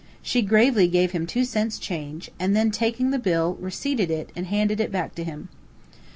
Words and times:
She 0.23 0.41
gravely 0.41 0.87
gave 0.87 1.11
him 1.11 1.27
two 1.27 1.45
cents 1.45 1.77
change, 1.77 2.31
and 2.39 2.55
then 2.55 2.71
taking 2.71 3.11
the 3.11 3.19
bill, 3.19 3.55
receipted 3.61 4.09
it, 4.09 4.31
and 4.35 4.47
handed 4.47 4.79
it 4.79 4.91
back 4.91 5.13
to 5.13 5.23
him. 5.23 5.49